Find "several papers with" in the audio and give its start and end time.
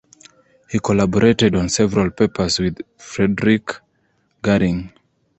1.69-2.79